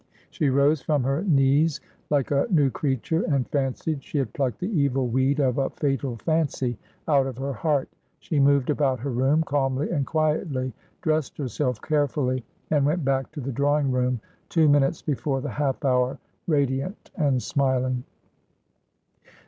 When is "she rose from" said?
0.31-1.03